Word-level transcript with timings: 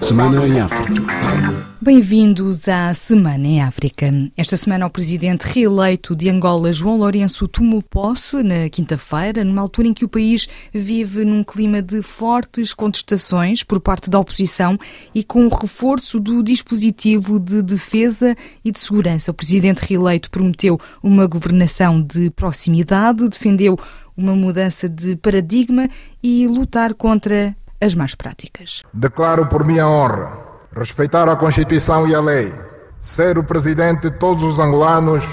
Semana 0.00 0.46
em 0.46 0.58
África. 0.58 1.02
Bem-vindos 1.80 2.66
à 2.68 2.94
Semana 2.94 3.46
em 3.46 3.60
África. 3.60 4.10
Esta 4.36 4.56
semana, 4.56 4.86
o 4.86 4.90
presidente 4.90 5.42
reeleito 5.42 6.16
de 6.16 6.30
Angola, 6.30 6.72
João 6.72 6.96
Lourenço, 6.96 7.46
tomou 7.46 7.82
posse 7.82 8.42
na 8.42 8.70
quinta-feira, 8.70 9.44
numa 9.44 9.60
altura 9.60 9.88
em 9.88 9.92
que 9.92 10.04
o 10.04 10.08
país 10.08 10.48
vive 10.72 11.24
num 11.24 11.44
clima 11.44 11.82
de 11.82 12.00
fortes 12.00 12.72
contestações 12.72 13.62
por 13.62 13.80
parte 13.80 14.08
da 14.08 14.18
oposição 14.18 14.78
e 15.14 15.22
com 15.22 15.46
o 15.46 15.54
reforço 15.54 16.18
do 16.18 16.42
dispositivo 16.42 17.38
de 17.38 17.62
defesa 17.62 18.34
e 18.64 18.72
de 18.72 18.78
segurança. 18.78 19.30
O 19.30 19.34
presidente 19.34 19.80
reeleito 19.80 20.30
prometeu 20.30 20.80
uma 21.02 21.26
governação 21.26 22.00
de 22.00 22.30
proximidade, 22.30 23.28
defendeu 23.28 23.78
uma 24.16 24.34
mudança 24.34 24.88
de 24.88 25.14
paradigma 25.16 25.88
e 26.22 26.46
lutar 26.46 26.92
contra 26.92 27.56
as 27.80 27.94
más 27.94 28.14
práticas. 28.14 28.82
Declaro 28.92 29.46
por 29.46 29.64
minha 29.64 29.88
honra 29.88 30.48
respeitar 30.74 31.28
a 31.28 31.36
Constituição 31.36 32.06
e 32.06 32.14
a 32.14 32.20
lei, 32.20 32.52
ser 33.00 33.38
o 33.38 33.44
presidente 33.44 34.02
de 34.02 34.10
todos 34.12 34.42
os 34.42 34.58
angolanos 34.58 35.24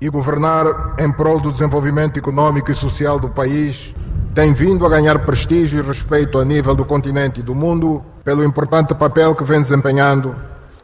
e 0.00 0.08
governar 0.08 0.94
em 0.98 1.10
prol 1.12 1.40
do 1.40 1.52
desenvolvimento 1.52 2.18
econômico 2.18 2.70
e 2.70 2.74
social 2.74 3.18
do 3.18 3.28
país 3.28 3.94
tem 4.34 4.52
vindo 4.52 4.86
a 4.86 4.88
ganhar 4.88 5.18
prestígio 5.24 5.80
e 5.80 5.86
respeito 5.86 6.38
a 6.38 6.44
nível 6.44 6.74
do 6.74 6.84
continente 6.84 7.40
e 7.40 7.42
do 7.42 7.54
mundo 7.54 8.04
pelo 8.24 8.44
importante 8.44 8.94
papel 8.94 9.34
que 9.34 9.42
vem 9.42 9.60
desempenhando, 9.60 10.34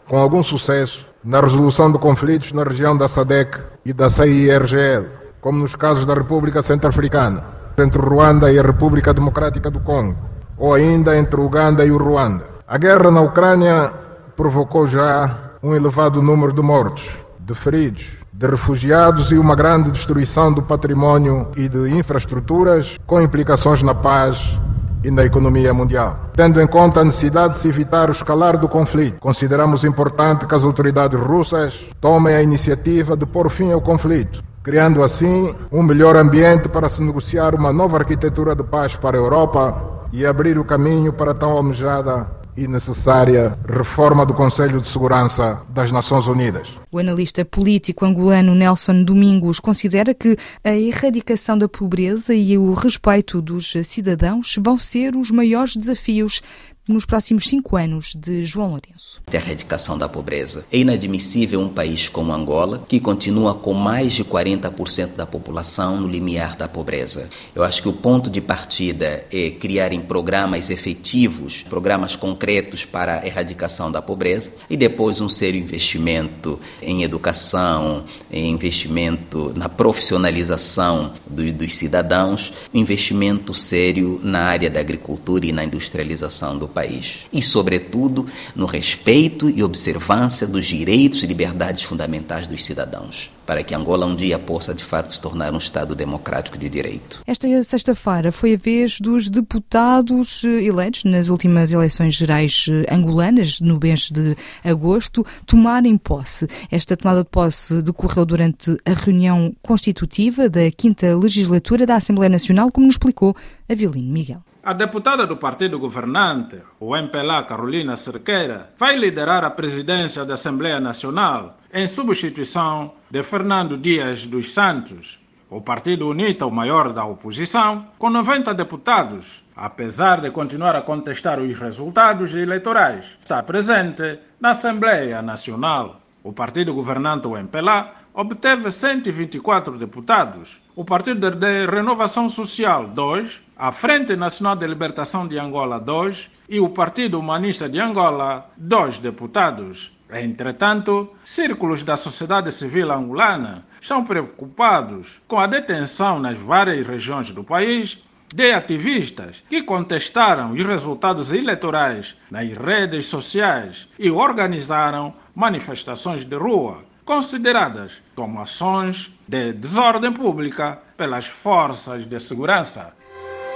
com 0.09 0.19
algum 0.19 0.43
sucesso, 0.43 1.07
na 1.23 1.41
resolução 1.41 1.91
de 1.91 1.99
conflitos 1.99 2.53
na 2.53 2.65
região 2.65 2.97
da 2.97 3.07
SADEC 3.07 3.59
e 3.85 3.93
da 3.93 4.11
CIRGL, 4.11 5.09
como 5.41 5.59
nos 5.59 5.77
casos 5.77 6.05
da 6.05 6.15
República 6.15 6.63
Centro-Africana, 6.63 7.45
entre 7.79 8.03
Ruanda 8.03 8.53
e 8.53 8.59
a 8.59 8.63
República 8.63 9.15
Democrática 9.15 9.71
do 9.71 9.81
Congo, 9.81 10.34
ou 10.57 10.75
ainda 10.75 11.17
entre 11.17 11.41
Uganda 11.41 11.85
e 11.85 11.91
o 11.91 11.99
Ruanda. 11.99 12.45
A 12.67 12.79
guerra 12.79 13.11
na 13.11 13.21
Ucrânia 13.21 13.93
provocou 14.37 14.87
já 14.87 15.53
um 15.63 15.75
elevado 15.75 16.23
número 16.23 16.53
de 16.53 16.63
mortos, 16.63 17.11
de 17.39 17.55
feridos, 17.55 18.19
de 18.33 18.47
refugiados 18.47 19.31
e 19.31 19.39
uma 19.39 19.55
grande 19.55 19.91
destruição 19.91 20.53
do 20.53 20.63
património 20.63 21.49
e 21.57 21.69
de 21.69 21.91
infraestruturas, 21.97 22.99
com 23.07 23.21
implicações 23.21 23.83
na 23.83 23.95
paz 23.95 24.59
e 25.05 25.11
na 25.11 25.25
economia 25.25 25.73
mundial. 25.73 26.19
Tendo 26.35 26.61
em 26.61 26.67
conta 26.67 27.01
a 27.01 27.05
necessidade 27.05 27.55
de 27.55 27.59
se 27.61 27.69
evitar 27.69 28.09
o 28.09 28.13
escalar 28.13 28.59
do 28.59 28.69
conflito, 28.69 29.21
consideramos 29.21 29.85
importante 29.85 30.47
que 30.47 30.55
as 30.55 30.65
autoridades 30.65 31.21
russas 31.21 31.87
tomem 32.01 32.35
a 32.35 32.43
iniciativa 32.43 33.17
de 33.17 33.27
pôr 33.27 33.49
fim 33.51 33.71
ao 33.71 33.81
conflito, 33.81 34.43
criando 34.63 35.03
assim 35.03 35.55
um 35.71 35.83
melhor 35.83 36.17
ambiente 36.17 36.69
para 36.69 36.89
se 36.89 37.03
negociar 37.03 37.55
uma 37.55 37.73
nova 37.73 37.99
arquitetura 37.99 38.57
de 38.57 38.65
paz 38.65 38.97
para 38.97 39.17
a 39.17 39.21
Europa 39.21 39.94
e 40.15 40.25
abrir 40.25 40.57
o 40.57 40.65
caminho 40.65 41.13
para 41.13 41.33
a 41.33 41.35
tão 41.35 41.51
almejada 41.51 42.31
e 42.57 42.69
necessária 42.69 43.59
reforma 43.69 44.25
do 44.25 44.33
Conselho 44.33 44.81
de 44.81 44.87
Segurança 44.87 45.61
das 45.69 45.91
Nações 45.91 46.29
Unidas. 46.29 46.69
O 46.93 47.01
analista 47.01 47.45
político 47.45 48.05
angolano 48.05 48.55
Nelson 48.55 49.03
Domingos 49.03 49.59
considera 49.59 50.15
que 50.15 50.39
a 50.63 50.71
erradicação 50.71 51.59
da 51.59 51.69
pobreza 51.69 52.33
e 52.33 52.57
o 52.57 52.73
respeito 52.75 53.43
dos 53.43 53.73
cidadãos 53.83 54.57
vão 54.63 54.79
ser 54.79 55.17
os 55.17 55.33
maiores 55.33 55.75
desafios 55.75 56.41
nos 56.87 57.07
próximos 57.07 57.49
cinco 57.49 57.77
anos 57.77 58.13
de 58.15 58.45
João 58.45 58.71
Lourenço. 58.71 59.23
A 59.27 59.37
erradicação 59.37 59.97
da 59.97 60.09
pobreza. 60.09 60.67
É 60.71 60.79
inadmissível 60.79 61.61
um 61.61 61.69
país 61.69 62.09
como 62.09 62.33
Angola, 62.33 62.85
que 62.87 63.01
continua 63.01 63.55
com 63.55 63.73
mais 63.73 64.13
de 64.13 64.25
40% 64.25 65.17
da 65.17 65.25
população 65.25 66.01
no 66.01 66.09
limiar 66.09 66.57
da 66.57 66.69
pobreza. 66.69 67.31
Eu 67.55 67.65
acho 67.65 67.83
que 67.83 67.89
o 67.89 67.93
ponto 67.93 68.29
de 68.29 68.41
partida 68.41 69.27
é 69.33 69.51
criarem 69.51 70.01
programas 70.01 70.69
efetivos, 70.69 71.63
programas 71.63 72.17
concretos 72.17 72.85
para 72.85 73.21
a 73.21 73.27
erradicação 73.27 73.91
da 73.91 74.03
pobreza 74.03 74.53
e 74.69 74.77
depois 74.77 75.21
um 75.21 75.29
sério 75.29 75.59
investimento 75.59 76.61
em 76.83 77.03
educação, 77.03 78.05
em 78.31 78.51
investimento 78.51 79.53
na 79.57 79.69
profissionalização 79.69 81.13
do, 81.27 81.51
dos 81.53 81.77
cidadãos, 81.77 82.53
investimento 82.75 83.55
sério 83.55 84.21
na 84.23 84.41
área 84.41 84.71
da 84.71 84.81
agricultura 84.81 85.47
e 85.47 85.53
na 85.53 85.65
industrialização 85.65 86.59
do 86.59 86.74
país. 86.75 87.25
E, 87.33 87.41
sobretudo, 87.41 88.27
no 88.55 88.67
respeito 88.67 89.49
e 89.49 89.63
observância 89.63 90.47
dos 90.47 90.67
direitos 90.67 91.23
e 91.23 91.27
liberdades 91.27 91.85
fundamentais 91.85 92.47
dos 92.47 92.65
cidadãos, 92.65 93.31
para 93.47 93.63
que 93.63 93.75
Angola 93.75 94.05
um 94.05 94.17
dia 94.17 94.39
possa, 94.39 94.75
de 94.75 94.85
fato, 94.85 95.13
se 95.13 95.21
tornar 95.21 95.53
um 95.53 95.59
Estado 95.59 95.95
democrático 95.95 96.59
de 96.59 96.69
direito. 96.69 97.23
Esta 97.27 97.63
sexta-feira 97.63 98.33
foi 98.33 98.55
a 98.55 98.57
vez 98.57 99.01
dos 99.01 99.31
deputados 99.31 100.43
eh, 100.45 100.65
eleitos 100.65 101.05
nas 101.05 101.29
últimas 101.29 101.73
eleições 101.73 102.15
gerais 102.15 102.67
eh, 102.69 102.93
angolanas, 102.93 103.61
no 103.61 103.79
mês 103.79 104.11
de 104.11 104.37
agosto, 104.65 105.25
tomarem 105.47 105.97
posse. 105.97 106.49
Esta 106.71 106.97
tomada 106.97 107.23
de 107.23 107.31
posse 107.31 107.81
decorreu 107.83 108.27
durante 108.27 108.77
a 108.85 108.93
reunião 108.93 109.55
constitutiva 109.63 110.49
da 110.49 110.71
quinta 110.71 111.17
legislatura 111.17 111.87
da 111.87 111.97
Assembleia 111.97 112.29
Nacional, 112.31 112.73
como 112.73 112.87
nos 112.87 112.95
explicou 112.95 113.37
a 113.69 113.75
Violino 113.75 114.13
Miguel. 114.13 114.43
A 114.67 114.73
deputada 114.73 115.27
do 115.27 115.37
partido 115.37 115.79
governante, 115.79 116.59
o 116.81 116.97
MPLA 116.97 117.43
Carolina 117.43 117.97
Cerqueira, 117.97 118.71
vai 118.79 118.97
liderar 118.97 119.45
a 119.45 119.51
presidência 119.51 120.25
da 120.25 120.35
Assembleia 120.35 120.81
Nacional 120.81 121.59
em 121.71 121.87
substituição 121.87 122.95
de 123.11 123.23
Fernando 123.23 123.77
Dias 123.77 124.25
dos 124.25 124.55
Santos. 124.55 125.21
O 125.51 125.61
Partido 125.61 126.09
UNITA, 126.09 126.47
o 126.47 126.51
maior 126.51 126.95
da 126.95 127.05
oposição, 127.05 127.89
com 127.99 128.09
90 128.09 128.55
deputados, 128.55 129.45
apesar 129.55 130.23
de 130.23 130.31
continuar 130.31 130.75
a 130.75 130.81
contestar 130.81 131.39
os 131.39 131.59
resultados 131.59 132.35
eleitorais, 132.35 133.05
está 133.23 133.43
presente 133.43 134.19
na 134.41 134.53
Assembleia 134.53 135.21
Nacional. 135.21 136.01
O 136.23 136.33
partido 136.33 136.73
governante, 136.73 137.27
o 137.27 137.37
MPLA, 137.37 137.93
obteve 138.15 138.71
124 138.71 139.77
deputados. 139.77 140.64
O 140.77 140.85
Partido 140.85 141.31
de 141.31 141.67
Renovação 141.67 142.29
Social, 142.29 142.89
2, 142.89 143.41
a 143.57 143.71
Frente 143.71 144.17
Nacional 144.17 144.57
de 144.57 144.67
Libertação 144.67 145.25
de 145.29 145.39
Angola, 145.39 145.79
2, 145.79 146.29
e 146.49 146.59
o 146.59 146.69
Partido 146.69 147.21
Humanista 147.21 147.69
de 147.69 147.79
Angola, 147.79 148.51
2 148.57 148.99
deputados. 148.99 149.93
Entretanto, 150.11 151.09
círculos 151.25 151.85
da 151.85 151.97
sociedade 151.97 152.51
civil 152.51 152.91
angolana 152.91 153.65
estão 153.81 154.03
preocupados 154.03 155.21
com 155.29 155.39
a 155.39 155.47
detenção 155.47 156.19
nas 156.19 156.37
várias 156.37 156.85
regiões 156.85 157.31
do 157.31 157.45
país 157.45 158.03
de 158.35 158.51
ativistas 158.51 159.45
que 159.49 159.63
contestaram 159.63 160.51
os 160.51 160.67
resultados 160.67 161.33
eleitorais 161.33 162.17
nas 162.29 162.51
redes 162.51 163.07
sociais 163.07 163.87
e 163.97 164.11
organizaram 164.11 165.15
manifestações 165.37 166.25
de 166.25 166.35
rua, 166.35 166.83
consideradas 167.05 167.93
como 168.15 168.41
ações 168.41 169.13
de 169.27 169.53
desordem 169.53 170.13
pública 170.13 170.79
pelas 170.97 171.27
forças 171.27 172.07
de 172.07 172.19
segurança. 172.19 172.95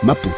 Maputo 0.02 0.34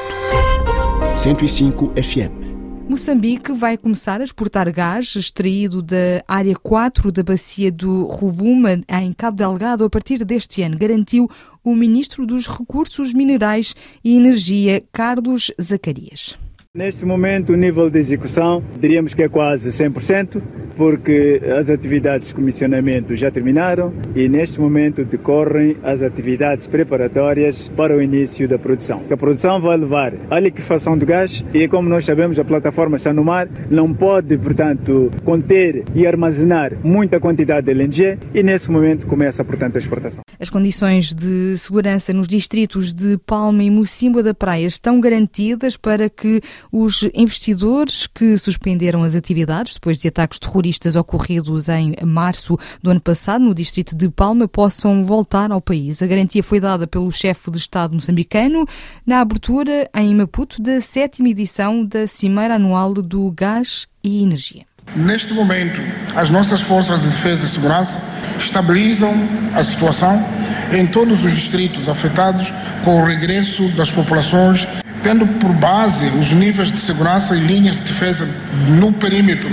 105 1.16 1.94
FM 2.02 2.50
Moçambique 2.90 3.52
vai 3.52 3.78
começar 3.78 4.20
a 4.20 4.24
exportar 4.24 4.68
gás 4.72 5.14
extraído 5.14 5.80
da 5.80 6.24
área 6.26 6.56
4 6.56 7.12
da 7.12 7.22
bacia 7.22 7.70
do 7.70 8.06
Rovuma, 8.06 8.80
em 8.88 9.12
Cabo 9.12 9.36
Delgado, 9.36 9.84
a 9.84 9.88
partir 9.88 10.24
deste 10.24 10.60
ano, 10.62 10.76
garantiu 10.76 11.30
o 11.62 11.72
ministro 11.76 12.26
dos 12.26 12.48
Recursos 12.48 13.14
Minerais 13.14 13.76
e 14.02 14.16
Energia, 14.16 14.82
Carlos 14.92 15.52
Zacarias. 15.62 16.36
Neste 16.72 17.04
momento, 17.04 17.52
o 17.52 17.56
nível 17.56 17.90
de 17.90 17.98
execução 17.98 18.62
diríamos 18.78 19.12
que 19.12 19.24
é 19.24 19.28
quase 19.28 19.72
100%, 19.72 20.40
porque 20.76 21.42
as 21.58 21.68
atividades 21.68 22.28
de 22.28 22.34
comissionamento 22.36 23.16
já 23.16 23.28
terminaram 23.28 23.92
e 24.14 24.28
neste 24.28 24.60
momento 24.60 25.04
decorrem 25.04 25.76
as 25.82 26.00
atividades 26.00 26.68
preparatórias 26.68 27.66
para 27.76 27.96
o 27.96 28.00
início 28.00 28.46
da 28.46 28.56
produção. 28.56 29.02
A 29.10 29.16
produção 29.16 29.60
vai 29.60 29.76
levar 29.76 30.12
à 30.30 30.38
liquefação 30.38 30.96
do 30.96 31.04
gás 31.04 31.44
e, 31.52 31.66
como 31.66 31.88
nós 31.88 32.04
sabemos, 32.04 32.38
a 32.38 32.44
plataforma 32.44 32.98
está 32.98 33.12
no 33.12 33.24
mar, 33.24 33.48
não 33.68 33.92
pode, 33.92 34.38
portanto, 34.38 35.10
conter 35.24 35.82
e 35.92 36.06
armazenar 36.06 36.74
muita 36.84 37.18
quantidade 37.18 37.66
de 37.66 37.72
LNG 37.72 38.16
e 38.32 38.44
nesse 38.44 38.70
momento 38.70 39.08
começa, 39.08 39.44
portanto, 39.44 39.74
a 39.74 39.78
exportação. 39.80 40.22
As 40.40 40.48
condições 40.48 41.12
de 41.12 41.54
segurança 41.58 42.14
nos 42.14 42.26
distritos 42.26 42.94
de 42.94 43.18
Palma 43.18 43.62
e 43.62 43.68
Mocimboa 43.68 44.22
da 44.22 44.32
Praia 44.32 44.66
estão 44.66 44.98
garantidas 44.98 45.76
para 45.76 46.08
que 46.08 46.40
os 46.72 47.06
investidores 47.12 48.06
que 48.06 48.38
suspenderam 48.38 49.02
as 49.02 49.14
atividades 49.14 49.74
depois 49.74 49.98
de 49.98 50.08
ataques 50.08 50.38
terroristas 50.38 50.96
ocorridos 50.96 51.68
em 51.68 51.94
março 52.06 52.58
do 52.82 52.90
ano 52.90 53.02
passado 53.02 53.44
no 53.44 53.54
distrito 53.54 53.94
de 53.94 54.08
Palma 54.08 54.48
possam 54.48 55.04
voltar 55.04 55.52
ao 55.52 55.60
país. 55.60 56.00
A 56.00 56.06
garantia 56.06 56.42
foi 56.42 56.58
dada 56.58 56.86
pelo 56.86 57.12
chefe 57.12 57.50
de 57.50 57.58
Estado 57.58 57.92
moçambicano 57.92 58.66
na 59.04 59.20
abertura 59.20 59.90
em 59.94 60.14
Maputo 60.14 60.62
da 60.62 60.80
sétima 60.80 61.28
edição 61.28 61.84
da 61.84 62.08
Cimeira 62.08 62.54
Anual 62.54 62.94
do 62.94 63.30
Gás 63.30 63.86
e 64.02 64.22
Energia. 64.22 64.64
Neste 64.96 65.34
momento, 65.34 65.80
as 66.16 66.30
nossas 66.30 66.62
forças 66.62 67.00
de 67.00 67.08
defesa 67.08 67.44
e 67.44 67.48
segurança 67.48 68.00
estabilizam 68.44 69.14
a 69.54 69.62
situação 69.62 70.24
em 70.72 70.86
todos 70.86 71.24
os 71.24 71.34
distritos 71.34 71.88
afetados 71.88 72.52
com 72.84 73.00
o 73.00 73.04
regresso 73.04 73.68
das 73.70 73.90
populações 73.90 74.66
tendo 75.02 75.26
por 75.26 75.52
base 75.52 76.06
os 76.08 76.30
níveis 76.32 76.70
de 76.70 76.78
segurança 76.78 77.34
e 77.34 77.40
linhas 77.40 77.76
de 77.76 77.82
defesa 77.82 78.28
no 78.68 78.92
perímetro 78.92 79.50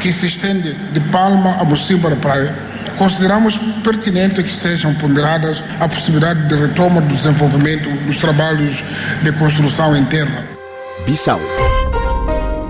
que 0.00 0.12
se 0.12 0.26
estende 0.26 0.72
de 0.72 1.00
Palma 1.00 1.56
a 1.60 1.64
Mociba 1.64 2.10
da 2.10 2.16
Praia, 2.16 2.54
consideramos 2.96 3.58
pertinente 3.82 4.42
que 4.42 4.50
sejam 4.50 4.94
ponderadas 4.94 5.62
a 5.80 5.88
possibilidade 5.88 6.48
de 6.48 6.54
retoma 6.54 7.00
do 7.00 7.14
desenvolvimento 7.14 7.90
dos 8.06 8.16
trabalhos 8.16 8.82
de 9.22 9.32
construção 9.32 9.96
em 9.96 10.04
terra. 10.04 10.44
Bissau 11.06 11.40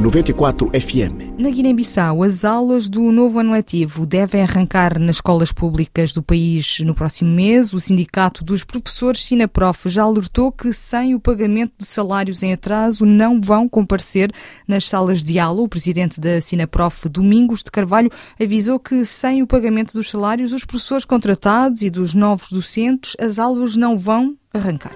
94 0.01 0.71
FM. 0.79 1.39
Na 1.39 1.49
Guiné-Bissau, 1.49 2.23
as 2.23 2.45
aulas 2.45 2.87
do 2.87 3.11
novo 3.11 3.39
ano 3.39 3.53
letivo 3.53 4.05
devem 4.05 4.43
arrancar 4.43 4.99
nas 4.99 5.17
escolas 5.17 5.53
públicas 5.53 6.13
do 6.13 6.23
país 6.23 6.81
no 6.81 6.95
próximo 6.95 7.31
mês. 7.31 7.73
O 7.73 7.81
Sindicato 7.81 8.45
dos 8.45 8.63
Professores 8.63 9.25
Sinaprof 9.25 9.89
já 9.89 10.03
alertou 10.03 10.53
que, 10.53 10.71
sem 10.73 11.15
o 11.15 11.21
pagamento 11.21 11.73
de 11.79 11.87
salários 11.87 12.43
em 12.43 12.53
atraso, 12.53 13.07
não 13.07 13.41
vão 13.41 13.67
comparecer 13.67 14.31
nas 14.69 14.87
salas 14.87 15.25
de 15.25 15.39
aula. 15.39 15.63
O 15.63 15.69
presidente 15.69 16.21
da 16.21 16.43
Sinaprof, 16.43 17.09
Domingos 17.09 17.63
de 17.63 17.71
Carvalho, 17.71 18.11
avisou 18.41 18.79
que, 18.79 19.07
sem 19.07 19.43
o 19.43 19.47
pagamento 19.47 19.95
dos 19.95 20.11
salários, 20.11 20.53
os 20.53 20.65
professores 20.65 21.07
contratados 21.07 21.81
e 21.81 21.89
dos 21.89 22.15
novos 22.15 22.53
docentes, 22.53 23.17
as 23.19 23.39
aulas 23.39 23.77
não 23.77 23.97
vão 23.97 24.37
arrancar. 24.53 24.93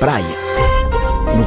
Praia 0.00 0.24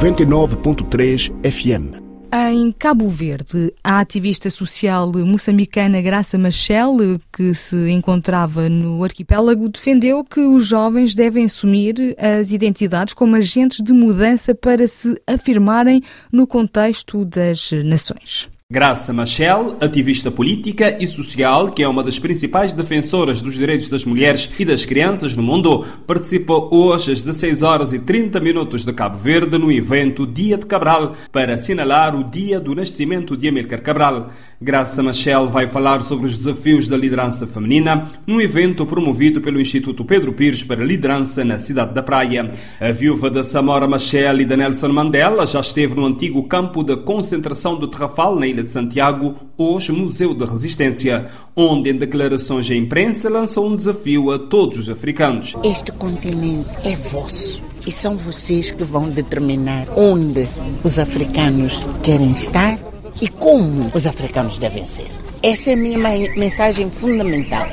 99.3 0.00 1.30
FM. 1.42 2.03
Em 2.36 2.72
Cabo 2.72 3.08
Verde, 3.08 3.72
a 3.84 4.00
ativista 4.00 4.50
social 4.50 5.12
moçambicana 5.24 6.02
Graça 6.02 6.36
Machel, 6.36 6.96
que 7.32 7.54
se 7.54 7.88
encontrava 7.92 8.68
no 8.68 9.04
arquipélago, 9.04 9.68
defendeu 9.68 10.24
que 10.24 10.40
os 10.40 10.66
jovens 10.66 11.14
devem 11.14 11.44
assumir 11.44 11.94
as 12.18 12.50
identidades 12.50 13.14
como 13.14 13.36
agentes 13.36 13.80
de 13.80 13.92
mudança 13.92 14.52
para 14.52 14.88
se 14.88 15.14
afirmarem 15.28 16.02
no 16.32 16.44
contexto 16.44 17.24
das 17.24 17.70
nações. 17.84 18.52
Graça 18.74 19.12
Machel, 19.12 19.76
ativista 19.80 20.32
política 20.32 20.96
e 21.00 21.06
social, 21.06 21.70
que 21.70 21.80
é 21.80 21.86
uma 21.86 22.02
das 22.02 22.18
principais 22.18 22.72
defensoras 22.72 23.40
dos 23.40 23.54
direitos 23.54 23.88
das 23.88 24.04
mulheres 24.04 24.50
e 24.58 24.64
das 24.64 24.84
crianças 24.84 25.36
no 25.36 25.44
mundo, 25.44 25.86
participa 26.04 26.54
hoje 26.54 27.12
às 27.12 27.22
16 27.22 27.62
horas 27.62 27.92
e 27.92 28.00
30 28.00 28.40
minutos 28.40 28.84
de 28.84 28.92
Cabo 28.92 29.16
Verde 29.16 29.58
no 29.58 29.70
evento 29.70 30.26
Dia 30.26 30.58
de 30.58 30.66
Cabral, 30.66 31.14
para 31.30 31.54
assinalar 31.54 32.18
o 32.18 32.24
dia 32.24 32.58
do 32.58 32.74
nascimento 32.74 33.36
de 33.36 33.46
Amílcar 33.46 33.80
Cabral. 33.80 34.30
Graça 34.60 35.02
Machel 35.04 35.48
vai 35.48 35.68
falar 35.68 36.00
sobre 36.00 36.26
os 36.26 36.38
desafios 36.38 36.88
da 36.88 36.96
liderança 36.96 37.46
feminina 37.46 38.10
num 38.26 38.40
evento 38.40 38.84
promovido 38.86 39.40
pelo 39.40 39.60
Instituto 39.60 40.04
Pedro 40.04 40.32
Pires 40.32 40.64
para 40.64 40.84
Liderança 40.84 41.44
na 41.44 41.60
cidade 41.60 41.94
da 41.94 42.02
Praia. 42.02 42.50
A 42.80 42.90
viúva 42.90 43.30
da 43.30 43.44
Samora 43.44 43.86
Machel 43.86 44.40
e 44.40 44.44
da 44.44 44.56
Nelson 44.56 44.88
Mandela 44.88 45.46
já 45.46 45.60
esteve 45.60 45.94
no 45.94 46.06
antigo 46.06 46.42
campo 46.44 46.82
de 46.82 46.96
concentração 46.96 47.78
do 47.78 47.86
Terrafal, 47.86 48.34
na 48.36 48.46
Ilha 48.48 48.63
de 48.64 48.72
Santiago, 48.72 49.36
hoje 49.56 49.92
Museu 49.92 50.34
da 50.34 50.46
Resistência, 50.46 51.26
onde, 51.54 51.90
em 51.90 51.96
declarações 51.96 52.70
à 52.70 52.74
imprensa, 52.74 53.28
lançou 53.28 53.68
um 53.68 53.76
desafio 53.76 54.32
a 54.32 54.38
todos 54.38 54.78
os 54.78 54.88
africanos. 54.88 55.54
Este 55.62 55.92
continente 55.92 56.76
é 56.84 56.96
vosso. 56.96 57.62
E 57.86 57.92
são 57.92 58.16
vocês 58.16 58.70
que 58.70 58.82
vão 58.82 59.10
determinar 59.10 59.86
onde 59.96 60.48
os 60.82 60.98
africanos 60.98 61.80
querem 62.02 62.32
estar 62.32 62.78
e 63.20 63.28
como 63.28 63.90
os 63.94 64.06
africanos 64.06 64.58
devem 64.58 64.86
ser. 64.86 65.08
Essa 65.42 65.70
é 65.70 65.72
a 65.74 65.76
minha 65.76 65.98
mensagem 65.98 66.90
fundamental. 66.90 67.66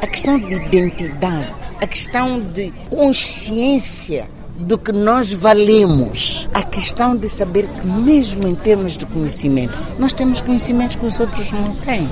A 0.00 0.06
questão 0.06 0.38
de 0.38 0.54
identidade, 0.54 1.70
a 1.80 1.86
questão 1.86 2.40
de 2.40 2.72
consciência 2.88 4.28
do 4.58 4.78
que 4.78 4.92
nós 4.92 5.32
valemos. 5.32 6.48
A 6.52 6.62
questão 6.62 7.16
de 7.16 7.28
saber 7.28 7.66
que, 7.66 7.86
mesmo 7.86 8.48
em 8.48 8.54
termos 8.54 8.96
de 8.96 9.06
conhecimento, 9.06 9.74
nós 9.98 10.12
temos 10.12 10.40
conhecimentos 10.40 10.96
que 10.96 11.06
os 11.06 11.20
outros 11.20 11.52
não 11.52 11.74
têm. 11.76 12.08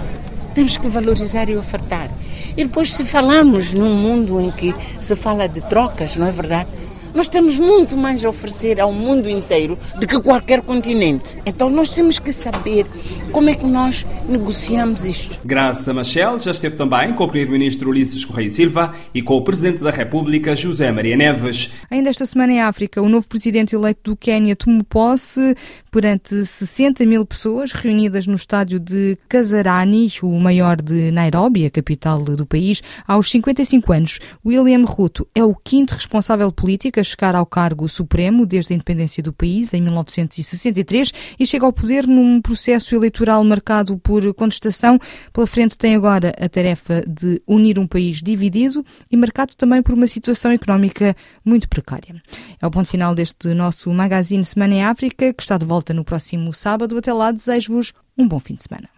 Temos 0.55 0.77
que 0.77 0.87
valorizar 0.89 1.49
e 1.49 1.57
ofertar. 1.57 2.11
E 2.57 2.63
depois, 2.63 2.93
se 2.93 3.05
falarmos 3.05 3.73
num 3.73 3.95
mundo 3.97 4.41
em 4.41 4.51
que 4.51 4.75
se 5.01 5.17
fala 5.17 5.49
de 5.49 5.61
trocas, 5.63 6.17
não 6.17 6.27
é 6.27 6.31
verdade? 6.31 6.69
Nós 7.15 7.29
temos 7.29 7.61
muito 7.61 7.97
mais 7.97 8.25
a 8.25 8.29
oferecer 8.29 8.81
ao 8.81 8.93
mundo 8.93 9.31
inteiro 9.31 9.79
do 10.01 10.07
que 10.07 10.21
qualquer 10.21 10.61
continente. 10.63 11.39
Então 11.47 11.71
nós 11.71 11.95
temos 11.95 12.19
que 12.19 12.33
saber 12.33 12.87
como 13.31 13.49
é 13.49 13.55
que 13.55 13.65
nós 13.65 14.05
negociamos 14.29 15.07
isto. 15.07 15.39
Graça 15.45 15.95
Machel 15.95 16.41
já 16.41 16.51
esteve 16.51 16.75
também 16.75 17.15
com 17.15 17.23
o 17.23 17.29
Primeiro-Ministro 17.29 17.91
Ulisses 17.91 18.25
Correia 18.25 18.51
Silva 18.51 18.93
e 19.15 19.23
com 19.23 19.37
o 19.37 19.43
Presidente 19.43 19.81
da 19.81 19.91
República, 19.91 20.57
José 20.57 20.91
Maria 20.91 21.17
Neves. 21.17 21.71
Ainda 21.89 22.11
esta 22.11 22.27
semana 22.27 22.53
em 22.53 22.61
África, 22.61 23.01
o 23.01 23.09
novo 23.09 23.29
Presidente 23.29 23.77
eleito 23.77 24.11
do 24.11 24.17
Quênia 24.17 24.57
tomou 24.57 24.83
posse 24.83 25.55
perante 25.93 26.45
60 26.45 27.07
mil 27.07 27.25
pessoas 27.25 27.71
reunidas 27.71 28.27
no 28.27 28.35
estádio 28.35 28.81
de 28.81 29.17
Kasarani, 29.29 30.11
o 30.21 30.41
maior 30.41 30.83
de 30.83 31.13
Nairobi, 31.13 31.65
a 31.65 31.71
capital 31.71 32.21
do 32.21 32.45
país. 32.45 32.83
Aos 33.07 33.31
55 33.31 33.93
anos, 33.93 34.19
William 34.45 34.85
Ruto 34.85 35.29
é 35.33 35.45
o 35.45 35.55
quinto 35.55 35.95
responsável 35.95 36.51
político 36.51 36.99
a 36.99 37.04
chegar 37.05 37.35
ao 37.35 37.47
cargo 37.47 37.89
supremo 37.89 38.47
desde 38.47 38.73
a 38.73 38.77
independência 38.77 39.23
do 39.23 39.33
país, 39.33 39.73
em 39.75 39.81
1963, 39.81 41.13
e 41.39 41.47
chega 41.47 41.67
ao 41.67 41.73
poder 41.73 42.07
num 42.07 42.41
processo 42.41 42.95
eleitoral 42.95 43.45
marcado 43.45 43.99
por 43.99 44.33
contestação. 44.35 44.99
Pela 45.33 45.47
frente 45.47 45.77
tem 45.77 45.95
agora 45.95 46.33
a 46.41 46.49
tarefa 46.49 47.03
de 47.07 47.43
unir 47.47 47.79
um 47.79 47.87
país 47.87 48.23
dividido 48.23 48.85
e 49.11 49.17
marcado 49.17 49.55
também 49.55 49.83
por 49.83 49.95
uma 49.95 50.07
situação 50.07 50.51
económica 50.51 51.15
muito 51.45 51.69
precária. 51.69 52.15
É 52.61 52.67
o 52.67 52.71
ponto 52.71 52.89
final 52.89 53.15
deste 53.15 53.49
nosso 53.55 53.93
Magazine 53.93 54.45
Semana 54.45 54.75
em 54.75 54.85
África, 54.85 55.33
que 55.33 55.43
está 55.43 55.57
de 55.59 55.67
volta 55.67 55.93
no 55.93 56.05
próximo 56.05 56.53
sábado. 56.53 56.97
Até 56.97 57.13
lá, 57.13 57.31
desejo-vos 57.31 57.93
um 58.17 58.27
bom 58.27 58.39
fim 58.39 58.55
de 58.55 58.65
semana. 58.65 58.89